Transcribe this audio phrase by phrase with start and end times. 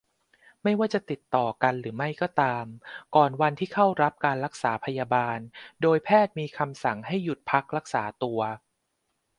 [0.63, 2.65] ไม่ว่าจะติดต่อกันหรือไม่ก็ตาม
[3.15, 5.39] ก่อนวันที่เข้ารับการรักษาพยาบาล
[5.81, 8.41] โดยแพทย์มีคำสั่งให้หยุดพักรักษาตัว